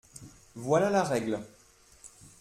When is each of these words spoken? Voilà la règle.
Voilà 0.55 0.89
la 0.89 1.03
règle. 1.03 1.37